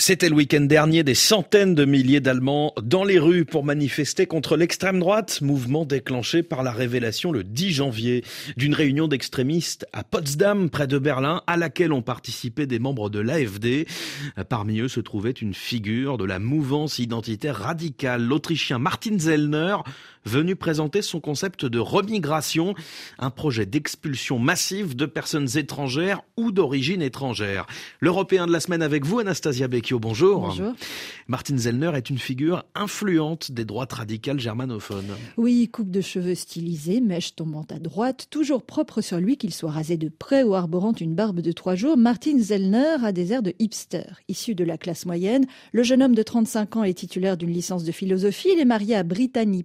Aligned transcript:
C'était 0.00 0.28
le 0.28 0.36
week-end 0.36 0.60
dernier 0.60 1.02
des 1.02 1.16
centaines 1.16 1.74
de 1.74 1.84
milliers 1.84 2.20
d'Allemands 2.20 2.72
dans 2.80 3.02
les 3.02 3.18
rues 3.18 3.44
pour 3.44 3.64
manifester 3.64 4.26
contre 4.26 4.56
l'extrême 4.56 5.00
droite, 5.00 5.40
mouvement 5.40 5.84
déclenché 5.84 6.44
par 6.44 6.62
la 6.62 6.70
révélation 6.70 7.32
le 7.32 7.42
10 7.42 7.72
janvier 7.72 8.22
d'une 8.56 8.74
réunion 8.74 9.08
d'extrémistes 9.08 9.88
à 9.92 10.04
Potsdam, 10.04 10.70
près 10.70 10.86
de 10.86 10.98
Berlin, 10.98 11.42
à 11.48 11.56
laquelle 11.56 11.92
ont 11.92 12.02
participé 12.02 12.66
des 12.66 12.78
membres 12.78 13.10
de 13.10 13.18
l'AFD. 13.18 13.88
Parmi 14.48 14.78
eux 14.78 14.88
se 14.88 15.00
trouvait 15.00 15.32
une 15.32 15.52
figure 15.52 16.16
de 16.16 16.24
la 16.24 16.38
mouvance 16.38 17.00
identitaire 17.00 17.56
radicale, 17.56 18.22
l'Autrichien 18.22 18.78
Martin 18.78 19.18
Zellner, 19.18 19.78
venu 20.28 20.54
présenter 20.54 21.02
son 21.02 21.20
concept 21.20 21.64
de 21.64 21.78
remigration, 21.78 22.74
un 23.18 23.30
projet 23.30 23.66
d'expulsion 23.66 24.38
massive 24.38 24.94
de 24.94 25.06
personnes 25.06 25.48
étrangères 25.56 26.20
ou 26.36 26.52
d'origine 26.52 27.02
étrangère. 27.02 27.66
L'Européen 28.00 28.46
de 28.46 28.52
la 28.52 28.60
semaine 28.60 28.82
avec 28.82 29.04
vous, 29.04 29.18
Anastasia 29.18 29.66
Becchio, 29.66 29.98
bonjour. 29.98 30.42
Bonjour. 30.42 30.74
Martin 31.26 31.56
Zellner 31.56 31.92
est 31.94 32.10
une 32.10 32.18
figure 32.18 32.64
influente 32.74 33.50
des 33.50 33.64
droites 33.64 33.92
radicales 33.92 34.38
germanophones. 34.38 35.16
Oui, 35.36 35.68
coupe 35.68 35.90
de 35.90 36.00
cheveux 36.00 36.34
stylisée, 36.34 37.00
mèche 37.00 37.34
tombante 37.34 37.72
à 37.72 37.78
droite, 37.78 38.28
toujours 38.30 38.62
propre 38.62 39.00
sur 39.00 39.18
lui 39.18 39.36
qu'il 39.36 39.52
soit 39.52 39.70
rasé 39.70 39.96
de 39.96 40.08
près 40.08 40.42
ou 40.42 40.54
arborant 40.54 40.92
une 40.92 41.14
barbe 41.14 41.40
de 41.40 41.52
trois 41.52 41.74
jours, 41.74 41.96
Martin 41.96 42.38
Zellner 42.38 42.96
a 43.02 43.12
des 43.12 43.32
airs 43.32 43.42
de 43.42 43.54
hipster. 43.58 44.04
Issu 44.28 44.54
de 44.54 44.64
la 44.64 44.76
classe 44.76 45.06
moyenne, 45.06 45.46
le 45.72 45.82
jeune 45.82 46.02
homme 46.02 46.14
de 46.14 46.22
35 46.22 46.76
ans 46.76 46.84
est 46.84 46.94
titulaire 46.94 47.36
d'une 47.36 47.52
licence 47.52 47.84
de 47.84 47.92
philosophie, 47.92 48.48
il 48.52 48.60
est 48.60 48.64
marié 48.64 48.94
à 48.94 49.02
Brittany 49.02 49.62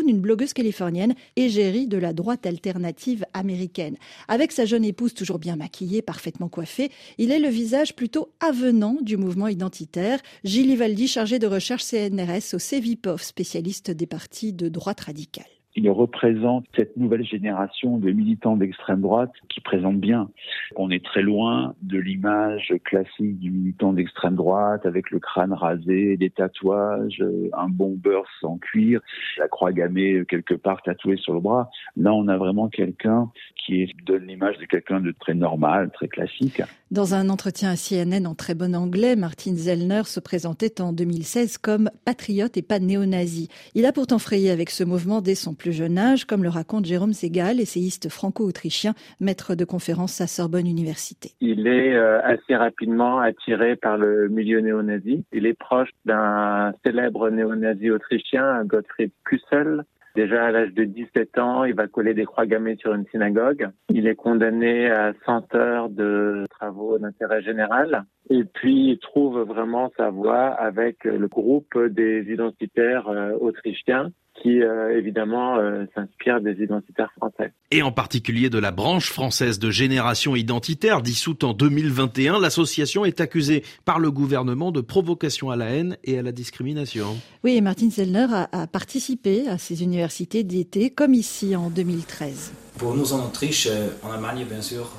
Une 0.00 0.20
blogueuse 0.20 0.52
californienne, 0.52 1.14
égérie 1.36 1.86
de 1.86 1.98
la 1.98 2.12
droite 2.12 2.46
alternative 2.46 3.24
américaine. 3.34 3.96
Avec 4.28 4.52
sa 4.52 4.64
jeune 4.64 4.84
épouse 4.84 5.14
toujours 5.14 5.38
bien 5.38 5.56
maquillée, 5.56 6.02
parfaitement 6.02 6.48
coiffée, 6.48 6.90
il 7.18 7.30
est 7.30 7.38
le 7.38 7.48
visage 7.48 7.94
plutôt 7.94 8.30
avenant 8.40 8.96
du 9.02 9.16
mouvement 9.16 9.48
identitaire. 9.48 10.20
Gilles 10.44 10.70
Ivaldi, 10.70 11.08
chargé 11.08 11.38
de 11.38 11.46
recherche 11.46 11.84
CNRS 11.84 12.54
au 12.54 12.58
CEVIPOF, 12.58 13.22
spécialiste 13.22 13.90
des 13.90 14.06
partis 14.06 14.52
de 14.52 14.68
droite 14.68 15.00
radicale 15.00 15.61
il 15.74 15.88
représente 15.90 16.66
cette 16.76 16.96
nouvelle 16.96 17.24
génération 17.24 17.98
de 17.98 18.10
militants 18.10 18.56
d'extrême 18.56 19.00
droite 19.00 19.32
qui 19.48 19.60
présente 19.60 19.98
bien. 19.98 20.28
On 20.76 20.90
est 20.90 21.04
très 21.04 21.22
loin 21.22 21.74
de 21.82 21.98
l'image 21.98 22.74
classique 22.84 23.38
du 23.38 23.50
militant 23.50 23.92
d'extrême 23.92 24.36
droite 24.36 24.84
avec 24.84 25.10
le 25.10 25.18
crâne 25.18 25.52
rasé, 25.52 26.16
des 26.16 26.30
tatouages, 26.30 27.22
un 27.54 27.68
bon 27.68 27.94
beurre 27.96 28.26
sans 28.40 28.58
cuir, 28.58 29.00
la 29.38 29.48
croix 29.48 29.72
gammée 29.72 30.24
quelque 30.28 30.54
part 30.54 30.82
tatouée 30.82 31.16
sur 31.16 31.34
le 31.34 31.40
bras. 31.40 31.70
Là, 31.96 32.12
on 32.12 32.28
a 32.28 32.36
vraiment 32.36 32.68
quelqu'un 32.68 33.30
qui 33.64 33.92
donne 34.04 34.26
l'image 34.26 34.58
de 34.58 34.66
quelqu'un 34.66 35.00
de 35.00 35.12
très 35.12 35.34
normal, 35.34 35.90
très 35.92 36.08
classique. 36.08 36.62
Dans 36.90 37.14
un 37.14 37.28
entretien 37.30 37.70
à 37.70 37.76
CNN 37.76 38.26
en 38.26 38.34
très 38.34 38.54
bon 38.54 38.74
anglais, 38.74 39.16
Martin 39.16 39.54
Zellner 39.54 40.02
se 40.04 40.20
présentait 40.20 40.80
en 40.80 40.92
2016 40.92 41.58
comme 41.58 41.90
patriote 42.04 42.56
et 42.56 42.62
pas 42.62 42.80
néo-nazi. 42.80 43.48
Il 43.74 43.86
a 43.86 43.92
pourtant 43.92 44.18
frayé 44.18 44.50
avec 44.50 44.68
ce 44.68 44.84
mouvement 44.84 45.22
dès 45.22 45.34
son 45.34 45.54
plus 45.62 45.72
jeune 45.72 45.96
âge, 45.96 46.24
comme 46.24 46.42
le 46.42 46.48
raconte 46.48 46.86
Jérôme 46.86 47.12
Segal, 47.12 47.60
essayiste 47.60 48.08
franco-autrichien, 48.08 48.94
maître 49.20 49.54
de 49.54 49.64
conférence 49.64 50.20
à 50.20 50.26
Sorbonne 50.26 50.66
Université. 50.66 51.30
Il 51.40 51.68
est 51.68 51.94
euh, 51.94 52.20
assez 52.22 52.56
rapidement 52.56 53.20
attiré 53.20 53.76
par 53.76 53.96
le 53.96 54.28
milieu 54.28 54.58
néo-nazi. 54.58 55.24
Il 55.32 55.46
est 55.46 55.56
proche 55.56 55.90
d'un 56.04 56.72
célèbre 56.84 57.30
néo-nazi 57.30 57.92
autrichien, 57.92 58.64
Gottfried 58.64 59.12
Kussel, 59.24 59.84
Déjà 60.14 60.44
à 60.44 60.50
l'âge 60.50 60.74
de 60.74 60.84
17 60.84 61.38
ans, 61.38 61.64
il 61.64 61.74
va 61.74 61.86
coller 61.86 62.12
des 62.12 62.26
croix 62.26 62.44
gammées 62.44 62.76
sur 62.76 62.92
une 62.92 63.06
synagogue. 63.06 63.68
Il 63.88 64.06
est 64.06 64.14
condamné 64.14 64.90
à 64.90 65.14
100 65.24 65.54
heures 65.54 65.88
de 65.88 66.44
travaux 66.50 66.98
d'intérêt 66.98 67.40
général. 67.40 68.04
Et 68.32 68.44
puis, 68.44 68.92
il 68.92 68.98
trouve 68.98 69.40
vraiment 69.40 69.92
sa 69.98 70.08
voie 70.08 70.46
avec 70.46 71.04
le 71.04 71.28
groupe 71.28 71.78
des 71.90 72.24
identitaires 72.32 73.06
euh, 73.08 73.36
autrichiens 73.38 74.10
qui 74.40 74.62
euh, 74.62 74.96
évidemment 74.96 75.58
euh, 75.58 75.84
s'inspire 75.94 76.40
des 76.40 76.62
identitaires 76.62 77.12
français. 77.18 77.52
Et 77.70 77.82
en 77.82 77.92
particulier 77.92 78.48
de 78.48 78.58
la 78.58 78.70
branche 78.70 79.10
française 79.10 79.58
de 79.58 79.70
Génération 79.70 80.34
Identitaire, 80.34 81.02
dissoute 81.02 81.44
en 81.44 81.52
2021, 81.52 82.40
l'association 82.40 83.04
est 83.04 83.20
accusée 83.20 83.62
par 83.84 83.98
le 83.98 84.10
gouvernement 84.10 84.72
de 84.72 84.80
provocation 84.80 85.50
à 85.50 85.56
la 85.56 85.66
haine 85.66 85.98
et 86.02 86.18
à 86.18 86.22
la 86.22 86.32
discrimination. 86.32 87.08
Oui, 87.44 87.58
et 87.58 87.60
Martin 87.60 87.90
Zellner 87.90 88.28
a, 88.32 88.48
a 88.62 88.66
participé 88.66 89.46
à 89.46 89.58
ces 89.58 89.82
universités 89.82 90.42
d'été, 90.42 90.88
comme 90.88 91.12
ici 91.12 91.54
en 91.54 91.68
2013. 91.68 92.71
Pour 92.82 92.96
nous 92.96 93.12
en 93.12 93.24
Autriche, 93.24 93.68
euh, 93.70 93.90
en 94.02 94.10
Allemagne 94.10 94.44
bien 94.44 94.60
sûr, 94.60 94.90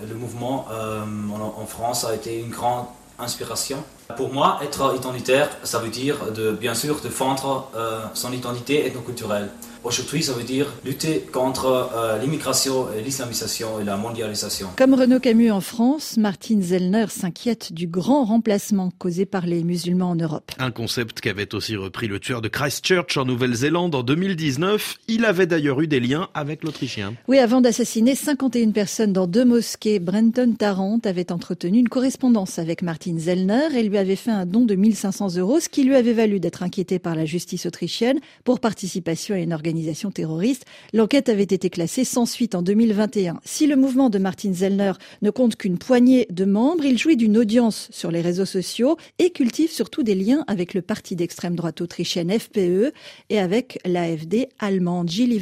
le 0.00 0.14
mouvement 0.14 0.66
en, 0.68 1.40
en 1.60 1.66
France 1.66 2.04
a 2.04 2.14
été 2.14 2.38
une 2.38 2.50
grande 2.50 2.86
inspiration. 3.18 3.82
Pour 4.16 4.32
moi, 4.32 4.58
être 4.62 4.94
identitaire, 4.96 5.50
ça 5.62 5.78
veut 5.78 5.90
dire 5.90 6.32
de, 6.32 6.52
bien 6.52 6.74
sûr 6.74 7.00
défendre 7.00 7.70
euh, 7.76 8.00
son 8.14 8.32
identité 8.32 8.86
ethnoculturelle. 8.86 9.50
Aujourd'hui, 9.84 10.22
ça 10.22 10.32
veut 10.32 10.42
dire 10.42 10.66
lutter 10.84 11.20
contre 11.32 11.90
euh, 11.94 12.18
l'immigration 12.18 12.88
et 12.92 13.00
l'islamisation 13.00 13.80
et 13.80 13.84
la 13.84 13.96
mondialisation. 13.96 14.68
Comme 14.76 14.94
Renaud 14.94 15.20
Camus 15.20 15.52
en 15.52 15.60
France, 15.60 16.16
Martin 16.16 16.60
Zellner 16.60 17.06
s'inquiète 17.08 17.72
du 17.72 17.86
grand 17.86 18.24
remplacement 18.24 18.90
causé 18.98 19.24
par 19.24 19.46
les 19.46 19.62
musulmans 19.62 20.10
en 20.10 20.16
Europe. 20.16 20.50
Un 20.58 20.72
concept 20.72 21.20
qu'avait 21.20 21.54
aussi 21.54 21.76
repris 21.76 22.08
le 22.08 22.18
tueur 22.18 22.42
de 22.42 22.48
Christchurch 22.48 23.16
en 23.16 23.24
Nouvelle-Zélande 23.24 23.94
en 23.94 24.02
2019. 24.02 24.96
Il 25.06 25.24
avait 25.24 25.46
d'ailleurs 25.46 25.80
eu 25.80 25.86
des 25.86 26.00
liens 26.00 26.28
avec 26.34 26.64
l'Autrichien. 26.64 27.14
Oui, 27.28 27.38
avant 27.38 27.60
d'assassiner 27.60 28.16
51 28.16 28.72
personnes 28.72 29.12
dans 29.12 29.28
deux 29.28 29.44
mosquées, 29.44 30.00
Brenton 30.00 30.54
Tarrant 30.58 30.98
avait 31.04 31.30
entretenu 31.30 31.78
une 31.78 31.88
correspondance 31.88 32.58
avec 32.58 32.82
Martin 32.82 33.14
Zellner 33.18 33.68
et 33.76 33.84
lui 33.84 33.97
avait 33.98 34.16
fait 34.16 34.30
un 34.30 34.46
don 34.46 34.64
de 34.64 34.74
1500 34.74 35.36
euros, 35.36 35.60
ce 35.60 35.68
qui 35.68 35.84
lui 35.84 35.94
avait 35.94 36.14
valu 36.14 36.40
d'être 36.40 36.62
inquiété 36.62 36.98
par 36.98 37.14
la 37.14 37.26
justice 37.26 37.66
autrichienne 37.66 38.18
pour 38.44 38.60
participation 38.60 39.34
à 39.34 39.38
une 39.38 39.52
organisation 39.52 40.10
terroriste. 40.10 40.64
L'enquête 40.94 41.28
avait 41.28 41.42
été 41.42 41.68
classée 41.68 42.04
sans 42.04 42.24
suite 42.24 42.54
en 42.54 42.62
2021. 42.62 43.40
Si 43.44 43.66
le 43.66 43.76
mouvement 43.76 44.08
de 44.08 44.18
Martin 44.18 44.52
Zellner 44.52 44.92
ne 45.20 45.30
compte 45.30 45.56
qu'une 45.56 45.78
poignée 45.78 46.26
de 46.30 46.44
membres, 46.44 46.84
il 46.84 46.96
jouit 46.96 47.16
d'une 47.16 47.36
audience 47.36 47.88
sur 47.90 48.10
les 48.10 48.22
réseaux 48.22 48.46
sociaux 48.46 48.96
et 49.18 49.30
cultive 49.30 49.70
surtout 49.70 50.02
des 50.02 50.14
liens 50.14 50.44
avec 50.46 50.72
le 50.72 50.82
parti 50.82 51.16
d'extrême 51.16 51.56
droite 51.56 51.80
autrichienne 51.80 52.30
FPE 52.30 52.92
et 53.30 53.38
avec 53.38 53.78
l'AFD 53.84 54.48
allemande 54.58 55.08
Gilles 55.08 55.40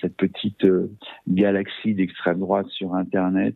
Cette 0.00 0.16
petite 0.16 0.64
euh, 0.64 0.90
galaxie 1.28 1.94
d'extrême 1.94 2.38
droite 2.38 2.68
sur 2.68 2.94
Internet 2.94 3.54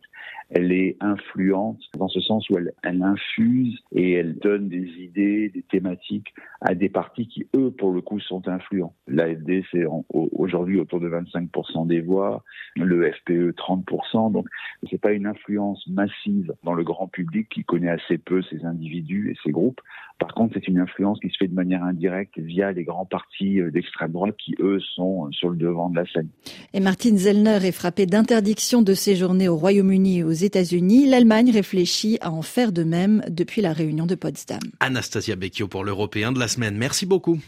elle 0.50 0.72
est 0.72 0.96
influente 1.00 1.80
dans 1.96 2.08
ce 2.08 2.20
sens 2.20 2.48
où 2.50 2.58
elle, 2.58 2.72
infuse 3.02 3.78
et 3.92 4.12
elle 4.12 4.38
donne 4.38 4.68
des 4.68 4.86
idées, 4.98 5.48
des 5.48 5.62
thématiques 5.62 6.34
à 6.60 6.74
des 6.74 6.88
partis 6.88 7.26
qui, 7.26 7.46
eux, 7.54 7.70
pour 7.70 7.92
le 7.92 8.00
coup, 8.00 8.20
sont 8.20 8.46
influents. 8.48 8.94
L'AFD, 9.08 9.64
c'est 9.70 9.84
aujourd'hui 10.10 10.78
autour 10.78 11.00
de 11.00 11.08
25% 11.08 11.86
des 11.86 12.00
voix, 12.00 12.44
le 12.76 13.10
FPE 13.12 13.56
30%, 13.56 14.32
donc 14.32 14.46
c'est 14.88 15.00
pas 15.00 15.12
une 15.12 15.26
influence 15.26 15.86
massive 15.88 16.54
dans 16.64 16.74
le 16.74 16.84
grand 16.84 17.08
public 17.08 17.48
qui 17.48 17.64
connaît 17.64 17.90
assez 17.90 18.18
peu 18.18 18.42
ces 18.42 18.64
individus 18.64 19.30
et 19.30 19.36
ces 19.44 19.50
groupes. 19.50 19.80
Par 20.18 20.32
contre, 20.32 20.54
c'est 20.54 20.66
une 20.66 20.78
influence 20.78 21.18
qui 21.20 21.28
se 21.28 21.36
fait 21.38 21.48
de 21.48 21.54
manière 21.54 21.84
indirecte 21.84 22.38
via 22.38 22.72
les 22.72 22.84
grands 22.84 23.04
partis 23.04 23.60
euh, 23.60 23.70
d'extrême 23.70 24.12
droite 24.12 24.34
qui, 24.42 24.54
eux, 24.60 24.80
sont 24.94 25.30
sur 25.32 25.50
le 25.50 25.56
devant 25.56 25.90
de 25.90 25.96
la 25.96 26.06
scène. 26.06 26.28
Et 26.72 26.80
Martin 26.80 27.16
Zellner 27.16 27.58
est 27.62 27.72
frappé 27.72 28.06
d'interdiction 28.06 28.80
de 28.80 28.94
séjourner 28.94 29.48
au 29.48 29.56
Royaume-Uni 29.56 30.18
et 30.20 30.24
aux 30.24 30.30
États-Unis. 30.44 31.06
L'Allemagne 31.06 31.50
réfléchit 31.50 32.18
à 32.20 32.30
en 32.30 32.42
faire 32.42 32.72
de 32.72 32.84
même 32.84 33.22
depuis 33.28 33.62
la 33.62 33.72
réunion 33.72 34.06
de 34.06 34.14
Potsdam. 34.14 34.60
Anastasia 34.80 35.36
Becchio 35.36 35.68
pour 35.68 35.84
l'Européen 35.84 36.32
de 36.32 36.38
la 36.38 36.48
semaine. 36.48 36.76
Merci 36.76 37.06
beaucoup. 37.06 37.38